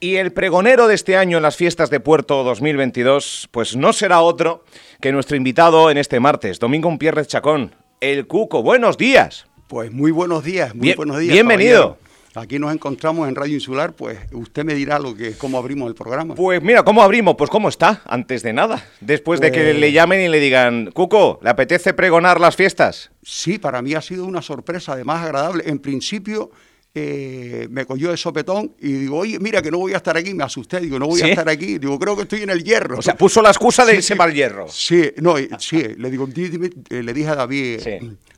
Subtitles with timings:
[0.00, 4.20] Y el pregonero de este año en las fiestas de Puerto 2022, pues no será
[4.20, 4.62] otro
[5.00, 8.62] que nuestro invitado en este martes, Domingo Pierrez Chacón, el Cuco.
[8.62, 9.46] Buenos días.
[9.66, 11.32] Pues muy buenos días, muy buenos días.
[11.32, 11.98] Bienvenido.
[12.36, 15.96] Aquí nos encontramos en Radio Insular, pues usted me dirá lo que cómo abrimos el
[15.96, 16.36] programa.
[16.36, 17.34] Pues mira, ¿cómo abrimos?
[17.36, 18.84] Pues cómo está, antes de nada.
[19.00, 23.10] Después de que Pues- le llamen y le digan, Cuco, ¿le apetece pregonar las fiestas?
[23.24, 25.64] Sí, para mí ha sido una sorpresa, además agradable.
[25.66, 26.52] En principio
[26.94, 30.34] eh, me cogió de sopetón y digo, oye, mira que no voy a estar aquí,
[30.34, 31.26] me asusté, digo, no voy ¿Sí?
[31.26, 32.98] a estar aquí, digo, creo que estoy en el hierro.
[32.98, 34.20] O sea, puso la excusa de Sí, irse sí.
[34.22, 34.66] el hierro.
[34.68, 37.80] Sí, no, sí, le digo, eh, le dije a David,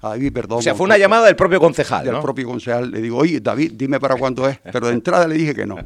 [0.02, 0.58] a David, perdón.
[0.58, 2.22] O sea, fue una llamada del propio concejal, del ¿no?
[2.22, 2.90] propio concejal.
[2.90, 4.58] Le digo, oye, David, dime para cuándo es.
[4.72, 5.76] Pero de entrada le dije que no.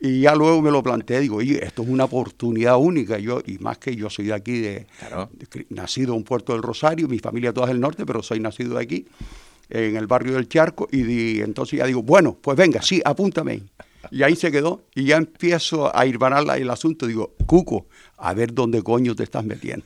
[0.00, 3.18] Y ya luego me lo planteé, digo, oye, esto es una oportunidad única.
[3.18, 5.28] Yo, y más que yo soy de aquí, de, Claro.
[5.32, 8.76] de nacido en Puerto del Rosario, mi familia toda es del norte, pero soy nacido
[8.76, 9.06] de aquí,
[9.70, 10.88] en el barrio del Charco.
[10.90, 13.62] Y di- entonces ya digo, bueno, pues venga, sí, apúntame.
[14.10, 14.84] Y ahí se quedó.
[14.94, 17.06] Y ya empiezo a irvanar la- el asunto.
[17.06, 17.86] Digo, Cuco,
[18.16, 19.84] a ver dónde coño te estás metiendo.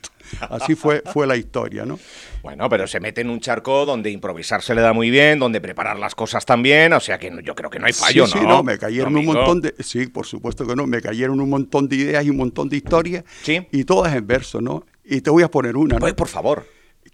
[0.50, 1.98] Así fue, fue la historia, ¿no?
[2.42, 5.60] Bueno, pero se mete en un charco donde improvisar se le da muy bien, donde
[5.60, 8.40] preparar las cosas también, o sea que yo creo que no hay fallo, sí, ¿no?
[8.42, 9.74] Sí, no, me cayeron un montón de...
[9.80, 12.76] Sí, por supuesto que no, me cayeron un montón de ideas y un montón de
[12.76, 13.24] historias.
[13.42, 13.66] Sí.
[13.72, 14.86] Y todas en verso, ¿no?
[15.04, 16.00] Y te voy a poner una, ¿no?
[16.00, 16.66] Pues, por favor.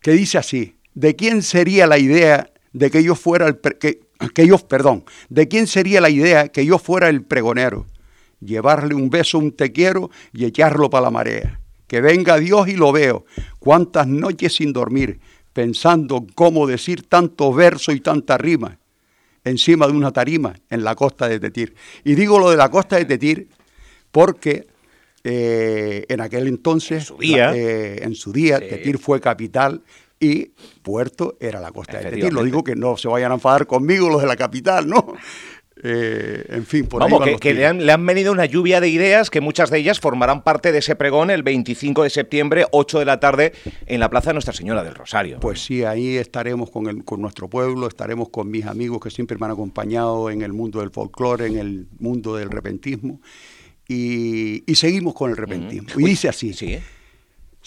[0.02, 3.56] que dice así, ¿de quién sería la idea de que yo fuera el...
[3.56, 4.00] pre- que,
[4.34, 7.86] que yo, perdón, ¿de quién sería la idea que yo fuera el pregonero?
[8.40, 11.60] Llevarle un beso, un te quiero y echarlo para la marea.
[11.86, 13.24] Que venga Dios y lo veo.
[13.58, 15.18] Cuántas noches sin dormir,
[15.52, 18.78] pensando cómo decir tanto verso y tanta rima
[19.44, 21.74] encima de una tarima en la costa de Tetir.
[22.04, 23.48] Y digo lo de la costa de Tetir
[24.10, 24.66] porque
[25.24, 27.46] eh, en aquel entonces, En su día.
[27.50, 28.66] la- eh, en su día, Sí.
[28.68, 29.82] Tetir fue capital
[30.20, 30.52] y
[30.82, 32.32] Puerto era la costa de Tetir.
[32.32, 35.14] Lo digo que no se vayan a enfadar conmigo los de la capital, ¿no?
[35.82, 38.32] Eh, en fin, por ahí Vamos, van que, los que le, han, le han venido
[38.32, 42.02] una lluvia de ideas que muchas de ellas formarán parte de ese pregón el 25
[42.02, 43.52] de septiembre, 8 de la tarde,
[43.86, 45.38] en la Plaza de Nuestra Señora del Rosario.
[45.38, 49.38] Pues sí, ahí estaremos con, el, con nuestro pueblo, estaremos con mis amigos que siempre
[49.38, 53.20] me han acompañado en el mundo del folclore, en el mundo del repentismo,
[53.86, 55.88] y, y seguimos con el repentismo.
[55.96, 56.78] Y dice así, Sí.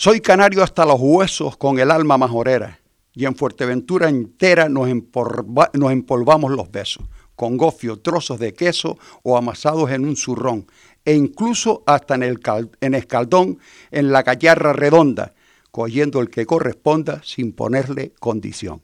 [0.01, 2.79] Soy canario hasta los huesos con el alma majorera,
[3.13, 8.97] y en Fuerteventura entera nos, empolva- nos empolvamos los besos, con gofio, trozos de queso
[9.21, 10.65] o amasados en un zurrón,
[11.05, 12.39] e incluso hasta en, el
[12.81, 13.59] en escaldón,
[13.91, 15.35] en la cacharra redonda,
[15.69, 18.81] cogiendo el que corresponda sin ponerle condición.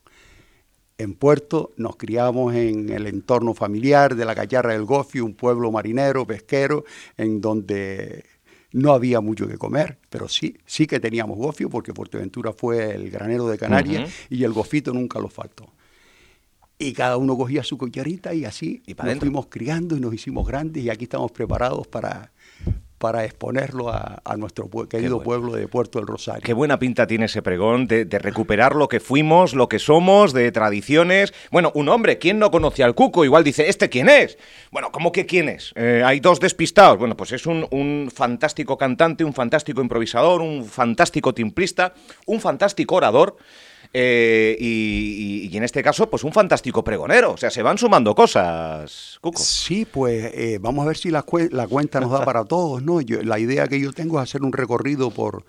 [1.00, 5.72] En Puerto nos criamos en el entorno familiar de la Cacharra del Gofio, un pueblo
[5.72, 6.85] marinero, pesquero,
[7.17, 8.23] en donde
[8.72, 13.09] no había mucho que comer, pero sí, sí que teníamos gofio, porque Fuerteventura fue el
[13.09, 15.72] granero de Canarias y el gofito nunca lo faltó.
[16.79, 19.22] Y cada uno cogía su cucharita y así Y nos dentro.
[19.22, 22.31] fuimos criando y nos hicimos grandes y aquí estamos preparados para,
[22.97, 25.23] para exponerlo a, a nuestro pue- querido bueno.
[25.23, 26.41] pueblo de Puerto del Rosario.
[26.43, 30.33] Qué buena pinta tiene ese pregón de, de recuperar lo que fuimos, lo que somos,
[30.33, 31.33] de tradiciones.
[31.51, 33.23] Bueno, un hombre, ¿quién no conoce al Cuco?
[33.23, 34.37] Igual dice, ¿este quién es?
[34.71, 35.73] Bueno, ¿cómo que quién es?
[35.75, 36.97] Eh, hay dos despistados.
[36.97, 41.93] Bueno, pues es un, un fantástico cantante, un fantástico improvisador, un fantástico timplista,
[42.25, 43.37] un fantástico orador.
[43.93, 47.31] Eh, y, y- y en este caso, pues un fantástico pregonero.
[47.31, 49.39] O sea, se van sumando cosas, Cuco.
[49.41, 52.83] Sí, pues eh, vamos a ver si la, cue- la cuenta nos da para todos,
[52.83, 53.01] ¿no?
[53.01, 55.45] Yo- la idea que yo tengo es hacer un recorrido por,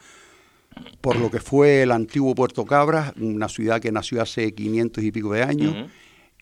[1.00, 5.10] por lo que fue el antiguo Puerto Cabras, una ciudad que nació hace 500 y
[5.12, 5.75] pico de años.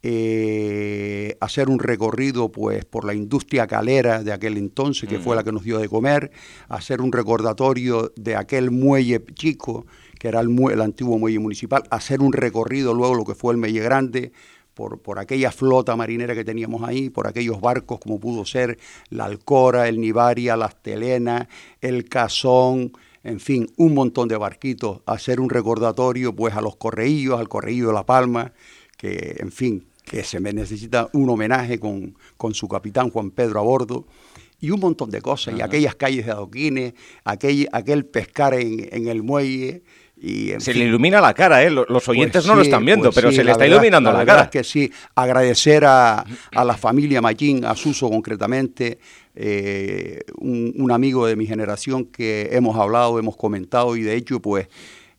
[0.03, 5.43] Eh, hacer un recorrido pues por la industria calera de aquel entonces, que fue la
[5.43, 6.31] que nos dio de comer,
[6.69, 9.85] hacer un recordatorio de aquel muelle chico,
[10.19, 13.53] que era el, mue- el antiguo muelle municipal, hacer un recorrido luego lo que fue
[13.53, 14.33] el muelle grande,
[14.75, 18.79] por, por aquella flota marinera que teníamos ahí, por aquellos barcos como pudo ser
[19.09, 21.49] la Alcora, el Nivaria, las Telenas,
[21.81, 22.93] el Cazón,
[23.25, 27.89] en fin, un montón de barquitos, hacer un recordatorio pues a los correillos, al correillo
[27.89, 28.53] de La Palma,
[28.99, 33.61] que en fin, que se me necesita un homenaje con, con su capitán Juan Pedro
[33.61, 34.07] a bordo,
[34.61, 39.09] y un montón de cosas, y aquellas calles de adoquines, aquel, aquel pescar en, en
[39.09, 39.83] el muelle,
[40.19, 41.71] y Se fin, le ilumina la cara, ¿eh?
[41.71, 43.65] Lo- Los oyentes pues no lo están viendo, pues pero sí, se le la está
[43.65, 44.45] verdad- iluminando la, verdad cara.
[44.45, 46.25] es que sí, agradecer a,
[46.55, 48.99] a la familia Machín, a Suso concretamente,
[49.35, 54.41] eh, un, un amigo de mi generación que hemos hablado, hemos comentado y de hecho,
[54.41, 54.69] pues,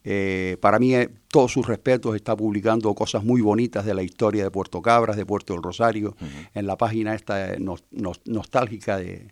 [0.03, 4.43] eh, para mí, eh, todos sus respetos, está publicando cosas muy bonitas de la historia
[4.43, 6.15] de Puerto Cabras, de Puerto del Rosario,
[6.55, 9.27] en la página esta nos- nos- nostálgica de,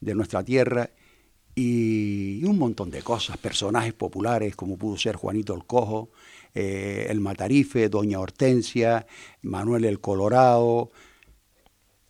[0.00, 0.88] de nuestra tierra
[1.58, 6.10] y un montón de cosas, personajes populares como pudo ser Juanito el Cojo,
[6.54, 9.06] eh, el Matarife, Doña Hortensia,
[9.40, 10.90] Manuel el Colorado,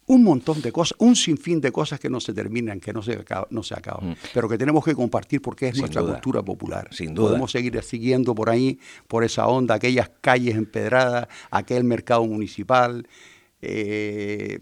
[0.06, 3.12] un montón de cosas, un sinfín de cosas que no se terminan, que no se,
[3.12, 4.16] acaba, no se acaban, mm.
[4.34, 6.88] pero que tenemos que compartir porque es nuestra cultura popular.
[6.90, 7.28] Sin duda.
[7.28, 13.06] Podemos seguir siguiendo por ahí, por esa onda, aquellas calles empedradas, aquel mercado municipal,
[13.62, 14.60] eh,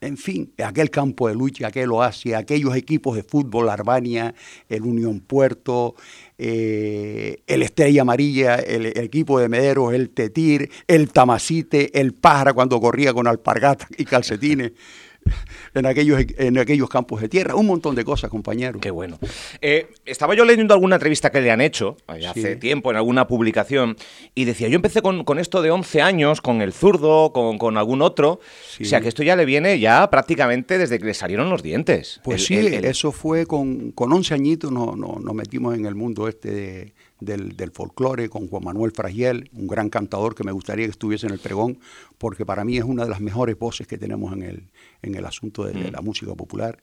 [0.00, 4.34] en fin, aquel campo de lucha, aquel oasis, aquellos equipos de fútbol, Arbania,
[4.68, 5.94] el Unión Puerto,
[6.36, 12.80] eh, el Estrella Amarilla, el, equipo de Mederos, el Tetir, el Tamacite, el Pájara cuando
[12.80, 14.72] corría con alpargatas y calcetines
[15.74, 17.54] en aquellos, en aquellos campos de tierra.
[17.54, 18.80] Un montón de cosas, compañero.
[18.80, 19.18] Qué bueno.
[19.60, 23.96] Eh, estaba yo leyendo alguna entrevista que le han hecho hace tiempo en alguna publicación
[24.34, 28.40] y decía, yo empecé con, esto de 11 años, con el zurdo, con, algún otro.
[28.80, 32.20] O sea, que esto ya le viene ya prácticamente desde que le salieron los dientes.
[32.24, 36.50] Pues sí, eso fue con, con 11 añitos nos no, metimos en el mundo este
[36.50, 36.94] de
[37.24, 41.26] del, del folclore con Juan Manuel Fragiel, un gran cantador que me gustaría que estuviese
[41.26, 41.78] en el pregón,
[42.18, 44.64] porque para mí es una de las mejores voces que tenemos en el,
[45.02, 46.04] en el asunto de, la mm.
[46.04, 46.78] música popular.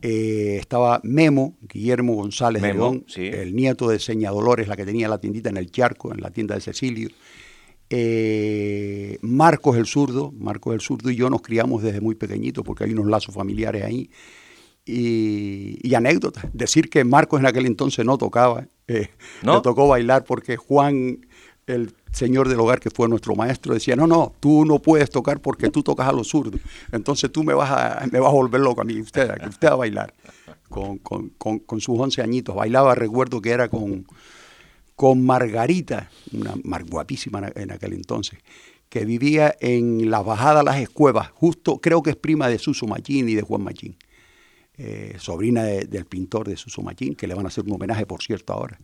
[0.00, 5.08] Eh, estaba Memo, Guillermo González de León, el nieto de Seña Dolores, la que tenía
[5.08, 7.08] la tiendita en el Charco, en la tienda de Cecilio.
[7.90, 12.84] Eh, Marcos el zurdo, Marcos el zurdo y yo nos criamos desde muy pequeñitos porque
[12.84, 14.10] hay unos lazos familiares ahí.
[14.90, 19.10] Y, y anécdotas, decir que Marcos en aquel entonces no tocaba, eh,
[19.42, 21.26] le tocó bailar porque Juan,
[21.66, 25.40] el señor del hogar que fue nuestro maestro, decía, no, no, tú no puedes tocar
[25.40, 26.58] porque tú tocas a los zurdos.
[26.90, 29.68] Entonces tú me vas a, me vas a volver loco a mí, usted, a usted
[29.68, 30.14] a bailar.
[30.70, 31.30] Con, con,
[31.60, 32.54] con, sus 11 añitos.
[32.54, 34.06] Bailaba, recuerdo que era con,
[34.96, 38.38] con Margarita, una mar, guapísima en aquel entonces,
[38.88, 43.28] que vivía en la bajada Las Escuevas, justo, creo que es prima de Suso Machín
[43.28, 43.96] y de Juan Machín.
[44.80, 48.22] Eh, sobrina del pintor de Suso Machín, que le van a hacer un homenaje, por
[48.22, 48.78] cierto, ahora.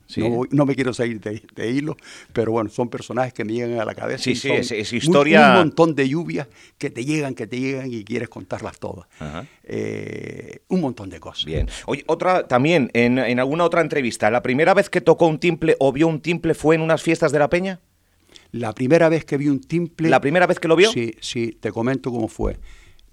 [0.50, 1.96] No, me quiero salir de, hilo,
[2.32, 4.24] pero bueno, son personajes que me llegan a la cabeza.
[4.24, 5.50] Sí, sí, es, historia.
[5.50, 6.48] un montón de lluvias
[6.78, 9.06] que te llegan, que te llegan y quieres contarlas todas.
[9.62, 11.44] Eh, un montón de cosas.
[11.44, 11.68] Bien.
[11.86, 15.76] Oye, otra, también, en, en alguna otra entrevista, ¿la primera vez que tocó un timple
[15.78, 17.78] o vio un timple fue en unas fiestas de la Peña?
[18.50, 20.08] La primera vez que vi un timple.
[20.08, 20.90] ¿La primera vez que lo vio?
[20.90, 22.58] Sí, sí, te comento cómo fue.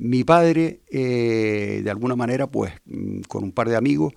[0.04, 4.14] Mi padre, eh, de alguna manera, pues mm, con un par de amigos,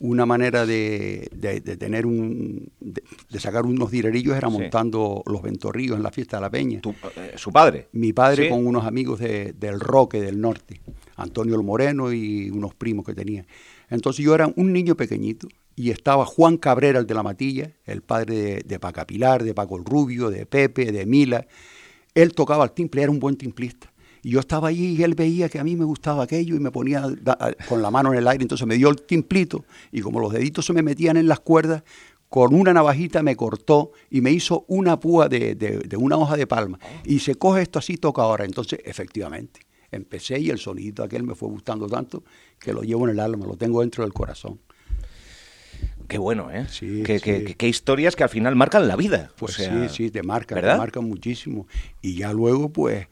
[0.00, 1.30] una manera de,
[1.78, 3.02] tener un de,
[3.38, 6.80] sacar unos dinerillos era montando los ventorrillos en la fiesta de la peña.
[7.14, 7.86] Eh, ¿Su padre?
[7.92, 10.80] Mi padre con unos amigos del Roque del Norte,
[11.14, 13.46] Antonio el Moreno y unos primos que tenía.
[13.90, 15.46] Entonces yo era un niño pequeñito
[15.76, 19.54] y estaba Juan Cabrera, el de la Matilla, el padre de, de Paca Pilar, de
[19.54, 21.46] Paco el Rubio, de Pepe, de Mila.
[22.16, 23.92] Él tocaba el timple, era un buen timplista.
[24.22, 26.70] Y yo estaba allí y él veía que a mí me gustaba aquello y me
[26.70, 27.04] ponía
[27.68, 30.66] con la mano en el aire, entonces me dio el timplito y como los deditos
[30.66, 31.82] se me metían en las cuerdas,
[32.28, 36.78] con una navajita me cortó y me hizo una púa de, una hoja de palma.
[37.04, 38.44] Y se coge esto así, toca ahora.
[38.44, 39.60] Entonces, efectivamente,
[39.90, 42.22] empecé y el sonidito aquel me fue gustando tanto
[42.58, 44.60] que lo llevo en el alma, lo tengo dentro del corazón.
[46.06, 46.66] Qué bueno, ¿eh?
[46.70, 49.30] Sí, qué, historias que al final marcan la vida.
[49.36, 51.66] Pues sí, sí, te marcan, te marcan muchísimo.
[52.00, 53.08] Y ya luego, pues,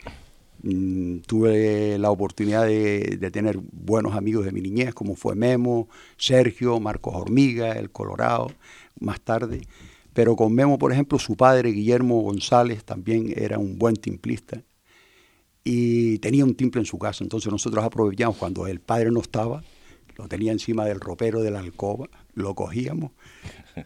[0.68, 6.80] Mm, tuve la oportunidad de, tener buenos amigos de mi niñez, como fue Memo, Sergio,
[6.80, 8.48] Marcos Hormiga, el Colorado,
[8.98, 9.60] más tarde.
[10.12, 14.60] Pero con Memo, por ejemplo, su padre, Guillermo González, también era un buen timplista
[15.62, 17.22] y tenía un timple en su casa.
[17.22, 19.62] Entonces nosotros aprovechamos cuando el padre no estaba,
[20.16, 23.12] lo tenía encima del ropero de la alcoba, lo cogíamos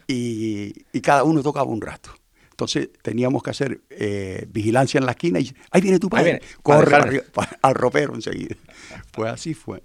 [0.07, 2.20] y cada uno tocaba un rato.
[2.61, 7.23] Entonces teníamos que hacer eh, vigilancia en la esquina y ahí viene tu padre, corre
[7.63, 8.55] al, ropero enseguida.
[9.11, 9.81] Pues así fue.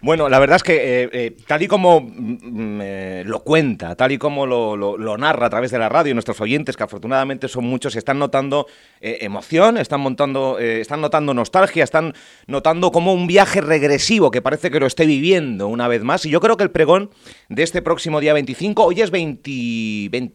[0.00, 2.80] Bueno, la verdad es que eh, eh, tal y como mm,
[3.24, 6.82] lo cuenta, tal y como lo, narra a través de la radio, nuestros oyentes, que
[6.82, 8.66] afortunadamente son muchos, están notando
[9.00, 12.14] emoción, están, montando, están notando nostalgia, están
[12.48, 16.26] notando como un viaje regresivo que parece que lo esté viviendo una vez más.
[16.26, 17.10] Y yo creo que el pregón
[17.48, 19.50] de este próximo día 25, hoy es 20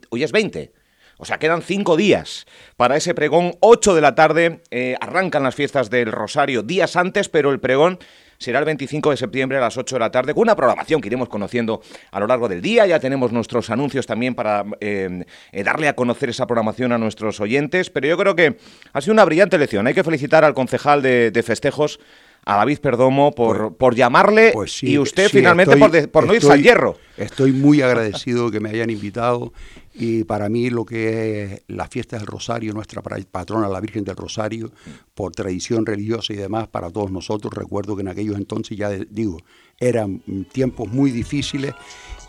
[0.10, 0.83] hoy es 20
[1.18, 2.46] o sea, quedan cinco días
[2.78, 3.56] para ese pregón.
[3.60, 8.00] Ocho de la tarde eh, arrancan las fiestas del Rosario días antes, pero el pregón
[8.44, 11.08] será el 25 de septiembre a las 8 de la tarde, con una programación que
[11.08, 12.86] iremos conociendo a lo largo del día.
[12.86, 17.40] Ya tenemos nuestros anuncios también para eh, eh, darle a conocer esa programación a nuestros
[17.40, 17.90] oyentes.
[17.90, 18.58] Pero yo creo que
[18.92, 19.88] ha sido una brillante lección.
[19.88, 22.00] Hay que felicitar al concejal de, festejos
[22.46, 26.62] a David Perdomo por, pues, por llamarle pues y usted finalmente por, no irse al
[26.62, 26.98] hierro.
[27.18, 29.54] Estoy muy agradecido que me hayan invitado
[29.94, 34.16] y para mí lo que es la fiesta del Rosario, nuestra patrona, la Virgen del
[34.16, 34.72] Rosario,
[35.14, 39.38] por tradición religiosa y demás, para todos nosotros, recuerdo que en aquellos entonces, ya digo,
[39.80, 40.22] eran
[40.52, 41.74] tiempos muy difíciles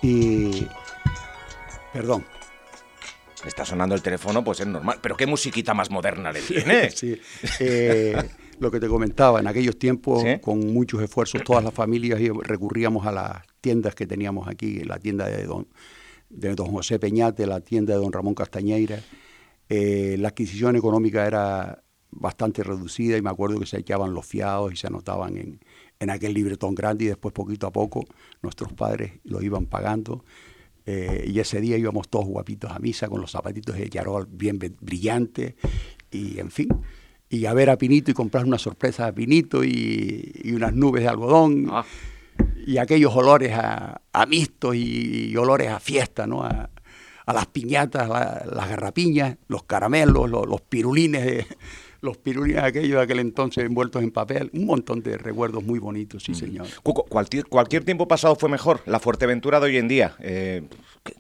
[0.03, 0.67] y...
[1.93, 2.25] Perdón.
[3.47, 4.99] Está sonando el teléfono, pues es normal.
[5.01, 6.91] Pero qué musiquita más moderna le tiene.
[6.95, 7.21] sí.
[7.61, 8.17] Eh,
[8.59, 13.13] lo que te comentaba, en aquellos tiempos, con muchos esfuerzos, todas las familias recurríamos a
[13.13, 15.67] las tiendas que teníamos aquí, la tienda de don,
[16.31, 19.01] de don José Peñate, la tienda de don Ramón Castañeira.
[19.69, 24.73] Eh, la adquisición económica era bastante reducida y me acuerdo que se echaban los fiados
[24.73, 25.61] y se anotaban en,
[25.99, 28.05] en aquel libretón grande y después poquito a poco
[28.43, 30.25] nuestros padres lo iban pagando.
[30.87, 34.59] Eh, y ese día íbamos todos guapitos a misa con los zapatitos de Yarol bien
[34.59, 35.55] brillantes
[36.11, 36.69] y en fin.
[37.35, 41.09] Y a ver a Pinito y comprar una sorpresa a Pinito y, unas nubes de
[41.09, 41.85] algodón ah.
[42.65, 46.45] y aquellos olores a, a mistos y, olores a fiesta, ¿no?
[46.45, 46.71] A,
[47.27, 51.47] las piñatas, las garrapiñas, los caramelos, los, los pirulines de,
[52.05, 56.23] los pirulines aquellos de aquel entonces envueltos en papel, un montón de recuerdos muy bonitos,
[56.23, 56.67] sí, señor.
[56.83, 60.15] cualquier, cualquier tiempo pasado fue mejor, la Fuerteventura de hoy en día.
[60.21, 60.63] Eh,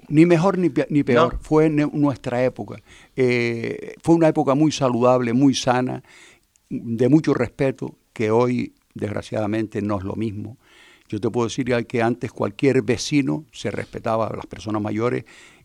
[0.09, 2.83] ni mejor ni, peor, fue nuestra época.
[3.17, 6.03] Eh, fue una época muy saludable, muy sana,
[6.69, 10.57] de mucho respeto, que hoy, desgraciadamente, no es lo mismo.
[11.09, 15.25] Yo te puedo decir que antes cualquier vecino se respetaba a las personas mayores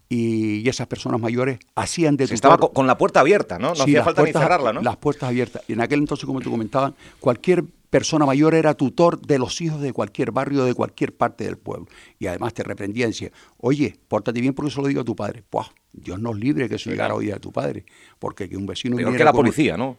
[0.10, 3.74] y, esas personas mayores hacían de Se Estaba con, la puerta abierta, ¿no?
[3.74, 4.82] No hacía falta ni cerrarla, ¿no?
[4.82, 5.64] Las puertas abiertas.
[5.68, 9.82] Y en aquel entonces, como te comentaban, cualquier persona mayor era tutor de los hijos
[9.82, 11.88] de cualquier barrio, de cualquier parte del pueblo.
[12.18, 15.16] Y además te reprendía y decía, oye, pórtate bien porque eso lo digo a tu
[15.16, 15.44] padre.
[15.48, 17.86] Pues Dios nos libre que eso llegara hoy a tu padre.
[18.18, 18.96] Porque que un vecino...
[18.96, 19.98] Peor que la policía, ¿no?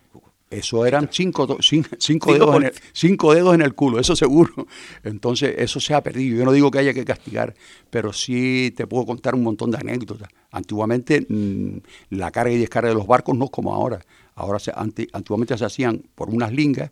[0.51, 4.67] Eso eran cinco, cinco, dedos en el, cinco dedos en el culo, eso seguro.
[5.05, 6.39] Entonces, eso se ha perdido.
[6.39, 7.55] Yo no digo que haya que castigar,
[7.89, 10.29] pero sí te puedo contar un montón de anécdotas.
[10.51, 11.79] Antiguamente, mm,
[12.17, 14.01] la carga y descarga de los barcos no es como ahora.
[14.35, 16.91] Ahora, se, antiguamente se hacían por unas lingas,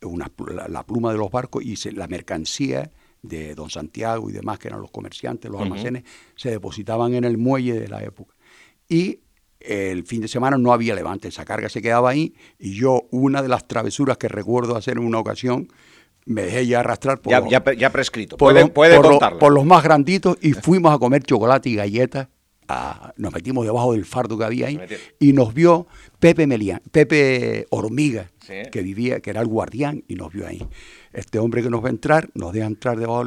[0.00, 0.30] una,
[0.68, 4.80] la, pluma de los barcos y la mercancía de Don Santiago y demás, que eran
[4.80, 8.34] los comerciantes, los almacenes, se depositaban en el muelle de la época.
[8.88, 9.18] Y
[9.60, 13.42] el fin de semana no había levante, esa carga se quedaba ahí y yo una
[13.42, 15.68] de las travesuras que recuerdo hacer en una ocasión
[16.26, 18.36] me dejé ya arrastrar por, ya, ya, prescrito.
[18.36, 22.28] Por, puede, por, los más granditos y fuimos a comer chocolate y galletas.
[23.16, 24.78] nos metimos debajo del fardo que había ahí
[25.18, 25.86] y nos vio
[26.18, 28.30] Pepe Melián, Pepe Hormiga,
[28.70, 30.66] que vivía, que era el guardián y nos vio ahí.
[31.12, 33.24] Este hombre que nos va a entrar, nos deja entrar debajo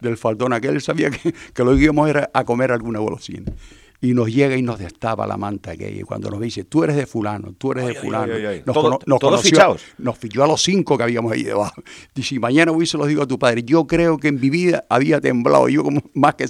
[0.00, 3.52] del, faldón aquel, él sabía que, que lo que íbamos era a comer alguna golosina
[4.00, 6.00] y nos llega y nos destapa la manta aquella.
[6.00, 8.32] Y cuando nos dice, tú eres de fulano, tú eres de fulano.
[8.64, 9.82] nos, todos fichados.
[9.98, 11.82] Nos fichó a los cinco que habíamos ahí debajo.
[12.14, 13.62] Dice, mañana voy y se los digo a tu padre.
[13.64, 16.46] Yo creo que en mi vida había temblado yo como más que,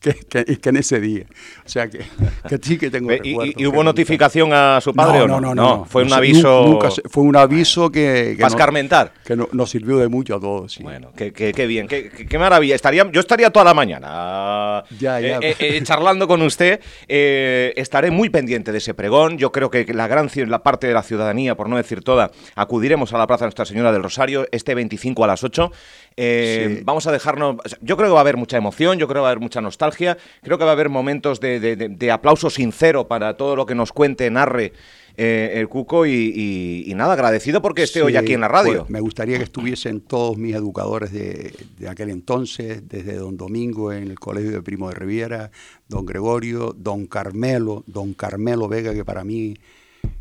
[0.00, 1.26] que, que, en ese día.
[1.64, 1.98] O sea que,
[2.48, 5.40] que sí que tengo ¿Y, ¿Y, hubo notificación a su padre no, o no?
[5.40, 6.78] No, no, Fue un aviso...
[7.10, 8.34] fue un aviso que...
[8.36, 9.12] que Pascarmentar.
[9.24, 10.78] que nos sirvió de mucho a todos.
[10.80, 11.32] Bueno, qué,
[11.66, 12.74] bien, qué, qué, maravilla.
[12.74, 15.38] Estaría, yo estaría toda la mañana ya, ya.
[15.38, 16.80] Eh, eh, eh, charlando con usted.
[17.08, 19.38] Eh, estaré muy pendiente de ese pregón.
[19.38, 23.12] Yo creo que la gran la parte de la ciudadanía, por no decir toda, acudiremos
[23.12, 25.70] a la Plaza Nuestra Señora del Rosario este 25 a las 8.
[26.16, 27.56] Eh, vamos a dejarnos.
[27.80, 29.60] Yo creo que va a haber mucha emoción, yo creo que va a haber mucha
[29.60, 33.92] nostalgia, creo que va a haber momentos de, aplauso sincero para todo lo que nos
[33.92, 34.72] cuente, narre.
[35.16, 38.80] Eh, el Cuco y, nada, agradecido porque esté hoy aquí en la radio.
[38.80, 41.52] Pues, me gustaría que estuviesen todos mis educadores de,
[41.88, 45.50] aquel entonces, desde don Domingo en el Colegio de Primo de Riviera,
[45.88, 49.54] don Gregorio, don Carmelo, don Carmelo Vega, que para mí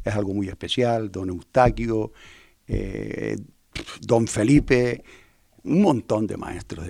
[0.03, 2.11] es algo muy especial, don Eustaquio,
[2.67, 3.37] eh,
[4.01, 5.03] don Felipe,
[5.63, 6.87] un montón de maestros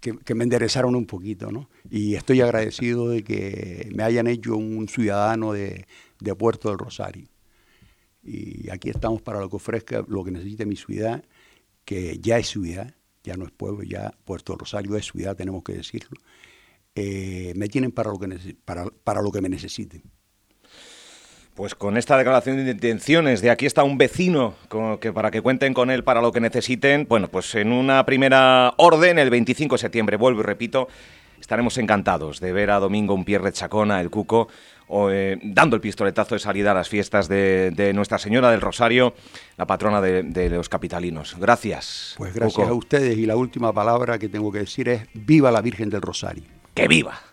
[0.00, 1.70] que, me enderezaron un poquito, ¿no?
[1.90, 5.86] Y estoy agradecido de que me hayan hecho un ciudadano de,
[6.20, 7.28] de Puerto del Rosario.
[8.22, 11.24] Y aquí estamos para lo que ofrezca, lo que necesite mi ciudad,
[11.84, 15.62] que ya es ciudad, ya no es pueblo, ya Puerto del Rosario es ciudad, tenemos
[15.62, 16.20] que decirlo.
[16.94, 20.02] Eh, me tienen para lo, que para, para lo que me necesiten.
[21.54, 24.54] Pues con esta declaración de intenciones de aquí está un vecino
[25.00, 28.72] que para que cuenten con él para lo que necesiten, bueno, pues en una primera
[28.78, 30.88] orden, el 25 de septiembre, vuelvo y repito,
[31.40, 34.48] estaremos encantados de ver a Domingo un Pierre Chacona, el Cuco,
[35.10, 39.14] eh, dando el pistoletazo de salida a las fiestas de, Nuestra Señora del Rosario,
[39.56, 41.36] la patrona de, los capitalinos.
[41.38, 42.14] Gracias.
[42.18, 45.62] Pues gracias a ustedes y la última palabra que tengo que decir es viva la
[45.62, 46.44] Virgen del Rosario.
[46.74, 47.29] ¡Que viva!